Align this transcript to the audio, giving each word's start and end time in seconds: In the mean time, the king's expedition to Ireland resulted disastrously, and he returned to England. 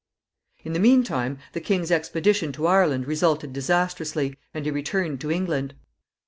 In 0.63 0.73
the 0.73 0.79
mean 0.79 1.03
time, 1.03 1.37
the 1.53 1.61
king's 1.61 1.91
expedition 1.91 2.51
to 2.53 2.65
Ireland 2.65 3.05
resulted 3.05 3.53
disastrously, 3.53 4.35
and 4.51 4.65
he 4.65 4.71
returned 4.71 5.21
to 5.21 5.29
England. 5.31 5.75